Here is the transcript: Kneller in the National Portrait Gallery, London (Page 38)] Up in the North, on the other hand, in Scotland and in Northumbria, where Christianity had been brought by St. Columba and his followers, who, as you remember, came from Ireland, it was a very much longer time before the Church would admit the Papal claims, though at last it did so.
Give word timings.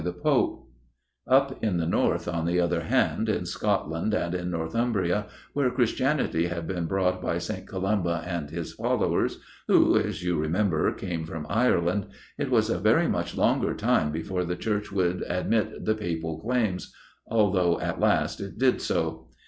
Kneller 0.01 0.07
in 0.07 0.13
the 0.17 0.25
National 0.25 0.57
Portrait 0.57 0.61
Gallery, 0.63 0.73
London 0.81 1.19
(Page 1.21 1.23
38)] 1.27 1.37
Up 1.37 1.63
in 1.63 1.77
the 1.77 1.85
North, 1.85 2.27
on 2.27 2.45
the 2.47 2.59
other 2.59 2.81
hand, 2.81 3.29
in 3.29 3.45
Scotland 3.45 4.13
and 4.15 4.33
in 4.33 4.49
Northumbria, 4.49 5.25
where 5.53 5.69
Christianity 5.69 6.47
had 6.47 6.67
been 6.67 6.85
brought 6.87 7.21
by 7.21 7.37
St. 7.37 7.67
Columba 7.67 8.23
and 8.25 8.49
his 8.49 8.73
followers, 8.73 9.39
who, 9.67 9.95
as 9.99 10.23
you 10.23 10.39
remember, 10.39 10.91
came 10.93 11.23
from 11.27 11.45
Ireland, 11.51 12.07
it 12.39 12.49
was 12.49 12.71
a 12.71 12.79
very 12.79 13.07
much 13.07 13.37
longer 13.37 13.75
time 13.75 14.11
before 14.11 14.43
the 14.43 14.55
Church 14.55 14.91
would 14.91 15.21
admit 15.29 15.85
the 15.85 15.93
Papal 15.93 16.39
claims, 16.39 16.91
though 17.29 17.79
at 17.79 17.99
last 17.99 18.41
it 18.41 18.57
did 18.57 18.81
so. 18.81 19.27